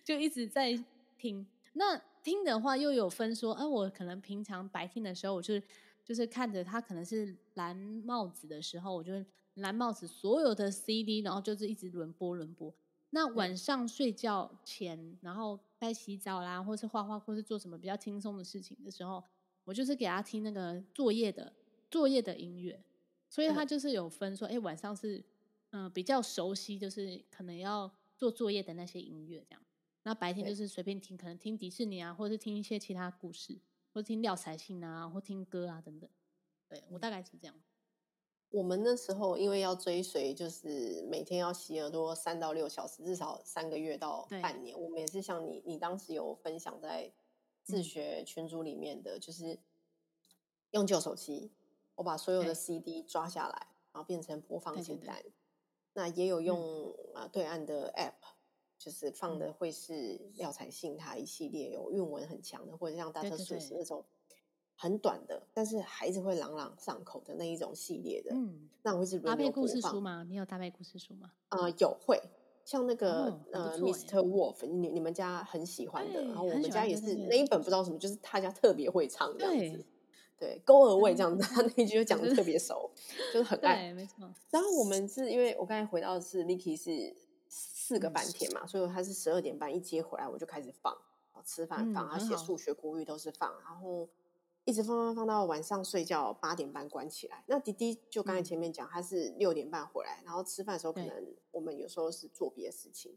[0.03, 0.83] 就一直在
[1.19, 1.47] 听。
[1.79, 5.63] 那听的话又有分说，啊，我可能平常白天的时候，我就是
[6.05, 9.13] 就是看着他可能是蓝帽子的时候，我就
[9.55, 12.73] 蓝帽子所有的 CD，然后就是一直轮播轮播。
[13.11, 19.23] 那晚上睡觉前，然后该洗澡啦，或是画画，或是做什么比较轻松的事情的时候，
[19.65, 21.53] 我就是给他听那个作业的
[21.91, 22.83] 作业的音乐。
[23.29, 25.19] 所以他就是有分说，哎、欸，晚上是
[25.71, 29.63] 嗯、呃、比较熟悉，就是可能要做作业的那些音乐这样。
[30.07, 33.59] 那白天就是随便听，可能听迪士尼啊，或者是听一些其他故事，
[33.93, 36.09] 或者听廖彩信啊，或听歌啊等等。
[36.69, 37.61] 对，我大概是这样。
[38.51, 44.81] 我们那时候因为要追随，就是每天要洗耳朵三到六小时，至少三个月到半年。
[44.81, 47.13] 我们也是像你，你当时有分享在
[47.65, 49.59] 自学群组里面的，嗯、就是
[50.71, 51.51] 用旧手机，
[51.97, 55.21] 我把所有的 CD 抓下来，然后变成播放清单。
[55.95, 58.36] 那也有用啊、嗯、对岸的 App。
[58.79, 63.37] 就是放的会是廖彩杏他一系列有韵文很强的，或者像 Dr.
[63.37, 64.05] Seuss 那种
[64.75, 68.35] 很短的，但是孩子会朗朗上口的那一种系列的。
[68.35, 70.27] 嗯，那我会是搭配故事书吗？
[70.29, 71.33] 你有搭配故事书吗？
[71.49, 72.21] 啊、呃，有会
[72.67, 74.19] 像那个、哦、呃，Mr.
[74.23, 79.87] Wolf，你你们家很喜欢的，然后我们家也是那一本不知道什么，就是他家特别会唱这样子。
[80.39, 82.91] 对，勾儿味这样子，他那一句就讲的特别熟，
[83.33, 83.91] 就是很爱。
[83.95, 84.31] 没错。
[84.51, 87.17] 然后我们是因为我刚才回到的是 Licky 是。
[87.87, 90.93] 四个半天嘛，所以他是十二点半一接回来，我就开始放，
[91.45, 94.09] 吃饭放，他写数学、国语都是放，然后
[94.65, 97.45] 一直放放放到晚上睡觉八点半关起来。
[97.47, 103.17] 那迪迪就刚才前面讲，他是六点半回来，然后吃饭的时候可能我们有时候是做别的事情，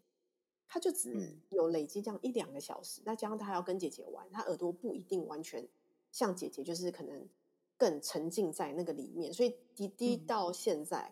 [0.68, 3.02] 他就只有累积这样一两个小时。
[3.04, 5.68] 那加上他还要跟姐姐玩，他耳朵不一定完全
[6.12, 7.28] 像姐姐，就是可能
[7.76, 9.34] 更沉浸在那个里面。
[9.34, 11.12] 所以迪迪到现在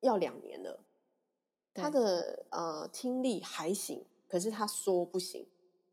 [0.00, 0.82] 要两年了。
[1.80, 5.46] 他的呃听力还行，可是他说不行，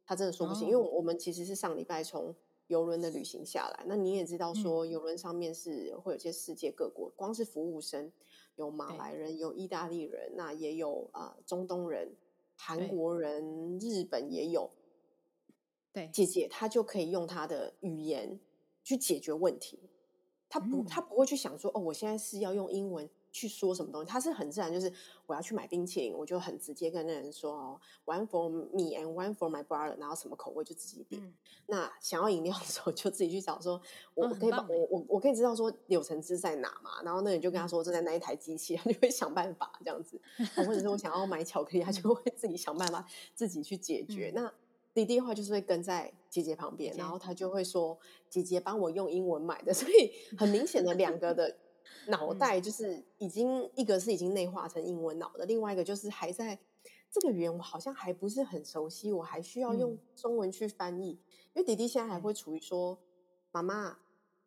[0.05, 0.67] 他真的说不行。
[0.67, 2.35] 哦、因为我们其实是上礼拜从
[2.67, 8.11] 游轮的旅行下来，那你也知道说游轮上面是会有些世界各国，嗯、光是服务生
[8.55, 12.13] 有马来人，有意大利人，那也有啊、呃、中东人、
[12.55, 14.69] 韩国人、日本也有。
[15.93, 18.39] 对，姐姐她就可以用她的语言
[18.83, 19.79] 去解决问题，
[20.49, 23.09] 她不，她、嗯、不会去想说哦，我现在是要用英文。
[23.37, 24.91] 去说什么东西，他是很自然，就是
[25.27, 31.21] 我要去买冰淇淋，我就很直接跟那人说哦，one for me and one for my brother，然后什么口味就自己点。
[31.21, 31.33] 嗯、
[31.67, 33.81] 那想要饮料的时候就自己去找说，说
[34.15, 40.19] 我可以把、嗯、我我我可以知道说柳橙汁在哪嘛，然后那人就跟他说正在那一台机器，他就会想办法这样子。
[40.57, 44.31] 或者是我想要买巧克力，他就会自己想办法自己去解决。
[44.33, 44.53] 嗯、那
[44.95, 47.95] 弟弟的话就是会跟在姐姐旁边，然后他就会说
[48.29, 51.55] 姐姐帮我用英文买的，所以很明显的两个的。
[52.07, 56.57] 脑袋就是已经一个是已经内化成英文脑的，另外一个就是还在
[57.09, 61.11] 这个语言我好像还不是很熟悉，我还需要用中文去翻译。
[61.53, 62.97] 因为弟弟现在还会处于说，
[63.51, 63.97] 妈妈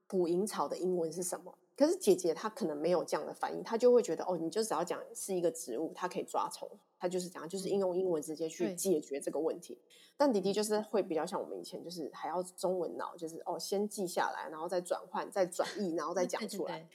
[0.07, 1.57] 捕蝇草的英文是什么？
[1.77, 9.79] 可是姐姐她可能没有这样的反应，她就会觉得哦，你就只要讲是一个植物，它可以抓虫，她就是讲就是应用英文直接去解决这个问题。
[10.17, 16.79] 但弟弟就是会比较像我们以前，就是还要中文脑，就是哦先记下来，然后再转换，再转译，然后再 讲出来。
[16.79, 16.89] 对对对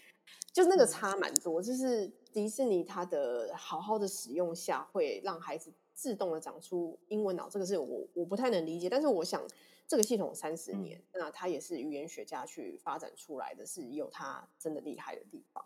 [0.56, 8.90] 就是那个差蛮多，就是迪士尼它的好好的使用下，会让孩子自动的长出英文脑，这个是我我不太能理解。
[8.90, 9.46] 但是我想，
[9.86, 15.62] 这个系统三十年，嗯、那它也是语言学家去发展出来的，是有它真的厉害的地方。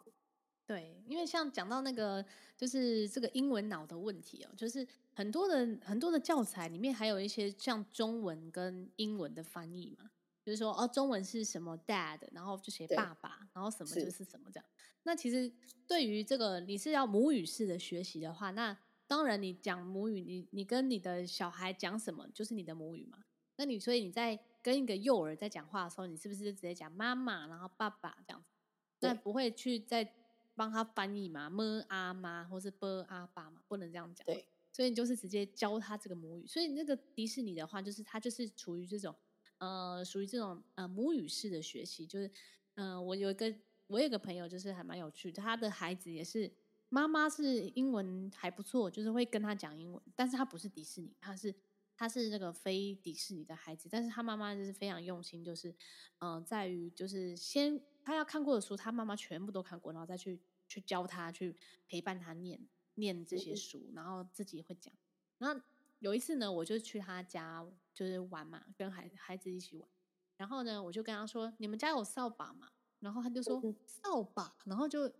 [0.65, 2.25] 对，因为像讲到那个，
[2.57, 10.09] 就是这个英文脑的问题哦，就是很多的很多的教材里面还有一些像中文跟英文的翻译嘛，
[10.49, 14.65] 就是说哦，中文是什么 dad，然后就写爸爸，然后什么就是什么这样。
[15.03, 15.51] 那其实
[15.87, 23.23] 对于这个你是要母语式的学习的话，那当然你讲母语，你你跟你的小孩讲什么就是你的母语嘛。
[23.57, 29.07] 那你所以你在跟一个幼儿在讲话的时候，你是不是就直接讲妈妈，然后爸爸这样子？
[29.07, 30.13] 那不会去再。
[30.55, 34.25] 帮他翻译嘛，么啊妈，或是啵啊爸嘛，不能这样讲。
[34.25, 36.45] 对，所以你就是直接教他这个母语。
[36.45, 39.15] 所以那个迪士尼的话，就是他就是处于这种
[39.59, 42.05] 呃，属于这种呃母语式的学习。
[42.05, 42.27] 就是
[42.73, 43.55] 嗯、呃，我有一个
[43.87, 46.51] 我有一个朋友，就是还蛮有趣的，他的孩子也是
[46.89, 51.53] 妈妈是英文还不错，就是会跟他讲英文，但是他不是迪士尼，他是
[51.95, 55.69] 他是那个非迪士尼的孩子，但是他妈妈就是非常用心，就是
[56.17, 60.39] 嗯、呃，在于就是先他要看过的书，他妈妈全部都看过，然后再去。
[60.71, 62.59] 去教他，去陪伴他念
[62.93, 64.93] 念这些书，然后自己会讲。
[65.39, 65.59] 然后
[65.97, 67.65] 有一次呢，我就去他家，
[67.99, 69.89] 就是玩嘛，跟孩孩子一起玩。
[70.37, 72.69] 然后呢，我就跟他说：“你们家有扫把吗？”
[73.01, 75.11] 然后他就说：“扫把。”然后就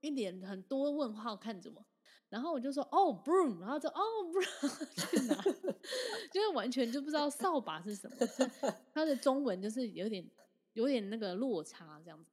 [0.00, 1.84] 一脸很多问号看着我。
[2.28, 4.00] 然后我就说：“哦，broom。”然后就：“哦
[4.32, 5.34] ，broom 去哪？”
[6.32, 8.16] 就是完全就不知道扫把是什么。
[8.94, 10.24] 他的中文就是有点
[10.74, 12.30] 有点那个落差这样子。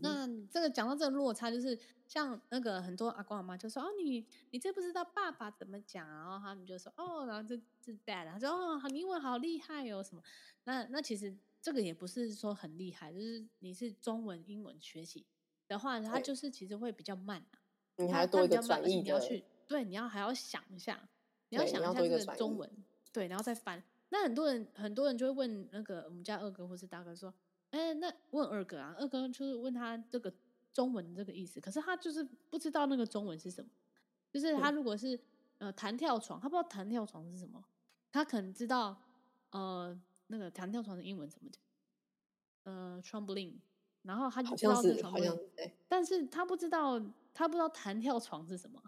[0.00, 10.22] 那这个讲到这个落差，就是像那个很多阿公阿妈就说：“哦，你你这不知道爸爸怎么讲？”然后他们就说：“哦，然后这这 dad，他说哦，你英文好厉害哦，什么？
[10.64, 15.26] 那那其实这个也不是说很厉害，就是你是中文英文学习
[15.68, 17.60] 的话，它就是其实会比较慢啊。
[17.96, 21.06] 你还要多一个转译，你要去对，你要还要想一下，
[21.50, 22.70] 你要想一下这个中文，
[23.12, 23.84] 对，然后再翻。
[24.08, 27.34] 那很多人很多人就会问那个我们家二哥或是大哥说。
[27.74, 30.32] 哎，那问二哥啊，二哥就是问他这个
[30.72, 33.68] 中文这个意思，可是他就是不知道那个中文是什么。
[34.30, 35.18] 就是他如果是
[35.58, 37.60] 呃弹跳床，他不知道弹跳床是什么，
[38.12, 38.96] 他可能知道
[39.50, 41.60] 呃那个弹跳床的英文怎么讲，
[42.62, 43.54] 呃 trampoline，
[44.02, 45.36] 然后他就知道是 trampoline，
[45.88, 47.00] 但是他不知道
[47.32, 48.80] 他不知道弹跳床是什么。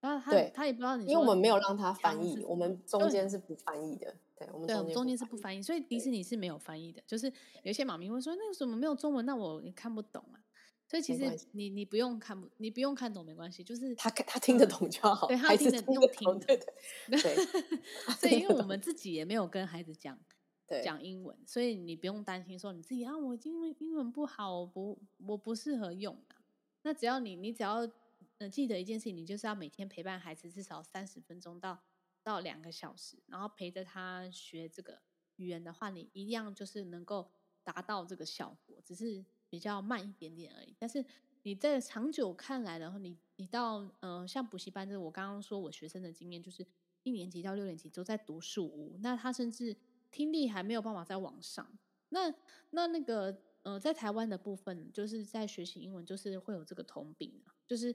[0.00, 4.16] 然后他他他也不知道你，因为我们没有让他翻译，我们中间是不翻译的。
[4.46, 7.02] 对，我们中间，中间是不翻译，所以迪士尼是没有翻译的。
[7.06, 10.40] 就是有些妈咪会说，那个什么没有中文，那我也看不懂啊。
[10.86, 15.26] 所以其实你你不用看不，你不用看懂没关系，就是他他听得懂就好。
[15.26, 17.36] 对，他听得懂，听对对对。
[18.20, 20.18] 所以因为我们自己也没有跟孩子讲
[20.84, 26.42] 讲英文，所以你不用担心说你自己啊，我英文英文不好，我不我不适合用啊。
[26.82, 27.90] 那只要你你只要。
[28.38, 31.78] 呃，记得一件事情，你就是要每天陪伴孩子至少三十分钟到
[32.22, 35.00] 到两个小时，然后陪着他学这个
[35.36, 37.30] 语言的话，你一样就是能够
[37.62, 40.74] 达到这个效果，只是比较慢一点点而已。
[40.78, 41.04] 但是
[41.42, 46.66] 你在长久看来的话，你你到呃像补习班，就是我刚刚说我学生的经验，就是
[47.02, 49.76] 一年级到六年级都在读树屋，那他甚至
[50.10, 51.66] 听力还没有办法再往上。
[52.10, 52.32] 那
[52.70, 57.94] 那那个呃，在台湾的部分，就是在学习英文，就是会有这个通病，就是。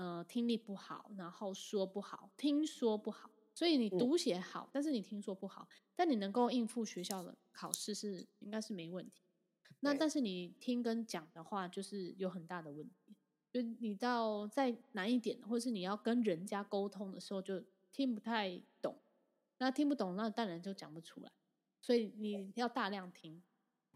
[0.00, 3.28] 呃，听力不好，然后说不好，听说不好，
[3.58, 9.24] 所以你读写好，嗯、但是你听说不好，但你能够应付学校的考试是应该是没问题。
[9.80, 13.16] 那但是你听跟讲的话，就是有很大的问题。
[13.50, 18.96] 就你到再难一点，或是你要跟人家沟通的时候，就听不太懂。
[19.58, 21.28] 那听不懂，那当然就讲不出来。
[21.80, 23.42] 所以你要大量听。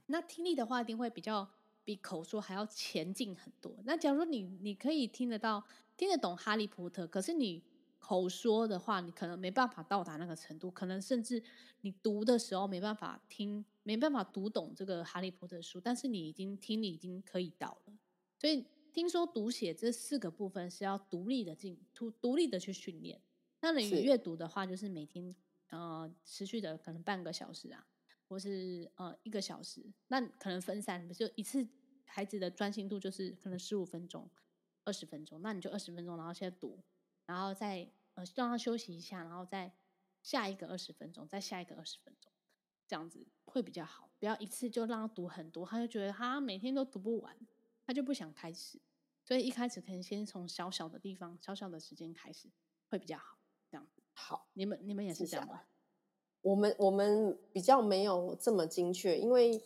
[0.06, 1.48] 那听力的话，一定会比较
[1.84, 3.72] 比口说还要前进很多。
[3.84, 5.64] 那假如说你你可以听得到。
[5.94, 7.62] 听得懂哈利波特，可是你
[8.02, 11.40] 口说的话，你可能没办法到达那个程度，可能甚至
[11.82, 17.94] 你读的时候没办法听，没办法读懂这个哈利波特书，但是你已经听你已经可以到了。
[18.40, 23.20] 所以听说读写这四个部分是要独立的进，独独立的去训练。
[23.60, 25.32] 那你阅读的话，就是每天
[25.70, 27.86] 呃持续的可能半个小时啊，
[28.26, 31.64] 或是呃一个小时，那可能分散，就一次
[32.04, 34.28] 孩子的专心度就是可能十五分钟。
[34.84, 36.76] 二十分钟，那你就二十分钟，然后现在读，
[37.32, 39.72] 然后再呃让他休息一下，然后再
[40.22, 42.30] 下一个二十分钟，再下一个二十分钟，
[42.86, 44.10] 这样子会比较好。
[44.18, 47.34] 不要一次就让他读很多，他就觉得他每天都读不完，
[47.86, 48.78] 他就不想开始。
[49.24, 52.48] 所以一开始可能先从小小的地方、小小的时间开始，
[52.88, 53.38] 会比较好。
[53.70, 55.62] 这样子好，你们你们也是这样吗？
[56.42, 59.62] 我们我们比较没有这么精确，因为。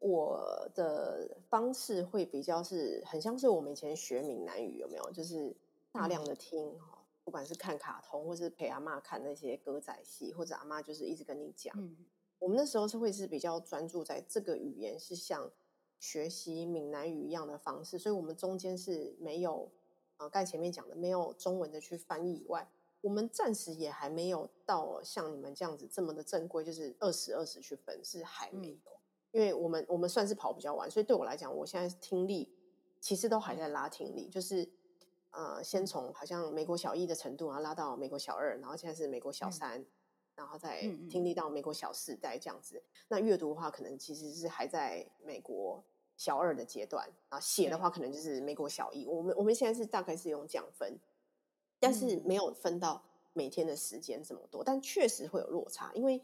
[0.00, 5.10] 我的方式会比较是很像是我们以前学闽南语有没有？
[5.12, 5.56] 就是
[5.90, 6.78] 大量的听
[7.24, 11.74] 不管是看卡通，或是陪阿妈看那些歌仔戏，或者阿妈就是一直跟你讲。
[11.76, 11.96] 嗯、
[12.38, 15.50] 我们那时候是会是比较专注在这个语言，是像
[15.98, 19.72] 学习闽南语一样的方式，所以我们中间是没有
[20.18, 22.70] 呃，刚才前面讲的没有中文的去翻译以外，
[23.00, 28.74] 我们暂时也还没有到像你们这样子这么的正规，就是二十二十去分，是还没有。
[28.74, 28.80] 嗯
[29.34, 32.54] 因为我们我们算是跑比较晚，所以对我来讲，我现在听力
[33.00, 34.70] 其实都还在拉听力，就是
[35.34, 39.86] 呃，先从好像美国小一的程度，然后拉到美国小二，然后现在是美国小三，嗯、
[40.36, 40.80] 然后再
[41.10, 42.82] 听力到美国小四代这样子。
[43.08, 45.82] 那阅读的话，可能其实是还在美国
[46.16, 49.06] 小二的阶段，然后写的话，可能就是美国小一。
[49.06, 50.98] 我们我们现在是大概是用这样分，
[51.80, 56.22] 但是没有分到每天的时间这么多，但确实会有落差，因为。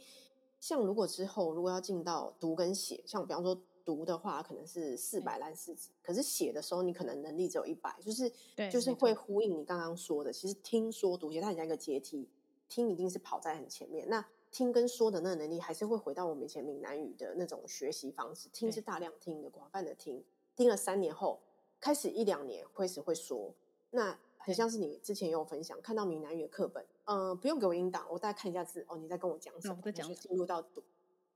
[0.62, 3.58] 像如果之后如果要进到读跟写，像比方说
[3.90, 12.28] 读的话，可能是四百烂四字，可是写的时候你可能能力只有一百，就是对就是会呼应你刚刚说的，其实听说读写它很像一个阶梯，
[12.68, 20.22] 听一定是跑在很前面，那听跟说的那个能力还是会回到我们以前闽南语的那种学习方式，听是大量听的，广泛的听，
[20.54, 21.40] 听了三年后，
[21.80, 23.52] 开始一两年开始会说，
[23.90, 24.16] 那。
[24.42, 29.76] 很像是你之前也有分享，看到闽南语的课本，嗯、呃，不用给我音档，我大概看一下字，哦，你在跟我讲什么？
[29.84, 30.82] 在讲进入到读，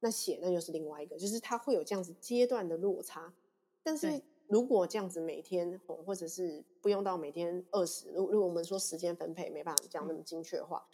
[0.04, 3.32] 那写那又是另外一个，就是它会有这样子阶段的落差。
[3.82, 10.92] 但是如果这样子每天，或者是不用到每天二十，如如果我们说时间分配没办法这样那么精确的话，嗯、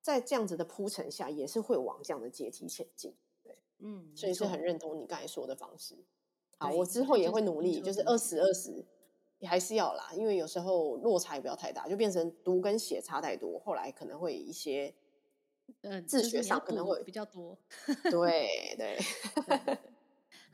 [0.00, 3.14] 在这样子的铺陈下，也是会往这样的阶梯前进。
[3.42, 5.94] 对，嗯，所以是很认同你刚才说的方式。
[6.56, 8.82] 好，我之后也会努力，就是二十二十。
[9.38, 14.94] 也还是要啦，因为有时候落差也不要太大，就变成读跟写差太多，后来可能会一些，
[15.82, 17.58] 嗯，自学上可能会比较多。
[18.10, 18.98] 对对。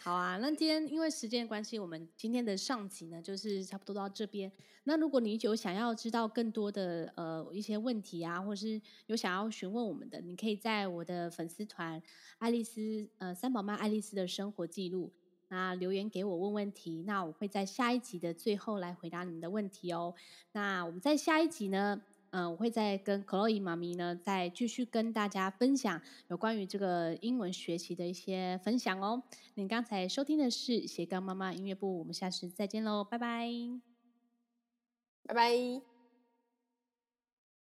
[0.00, 4.50] 好啊，那今天因为时间关系，我们今天的上集呢，就是差不多到这边。
[4.84, 12.00] 那如果你有想要知道更多的呃一些问题啊，或是有想要询问我们的，你可以在我的粉丝团
[12.38, 15.12] 爱丽丝呃三宝妈爱丽丝的生活记录。
[15.50, 20.14] 那留言给我问问题，那我会在下一集的最后来回答你们的问题哦。
[20.52, 22.00] 那我们在下一集呢，
[22.30, 29.22] 嗯、我会再跟 Chloe 妈咪呢，再继续跟大家分享有关于这个英文学习的一些分享哦。
[29.54, 33.48] 您刚才收听的是斜杠妈妈音乐部，我们下次再见喽，拜拜，
[35.24, 35.87] 拜拜。